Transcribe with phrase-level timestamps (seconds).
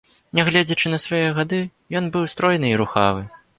[0.37, 1.61] Нягледзячы на свае гады,
[2.01, 3.21] ён быў стройны і рухавы.